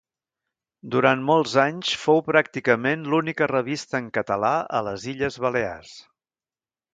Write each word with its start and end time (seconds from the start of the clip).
Durant 0.93 1.19
molts 1.25 1.51
anys 1.63 1.91
fou 2.05 2.21
pràcticament 2.29 3.03
l'única 3.15 3.49
revista 3.53 4.01
en 4.05 4.09
català 4.19 4.55
a 4.79 4.83
les 4.89 5.07
Illes 5.13 5.39
Balears. 5.47 5.93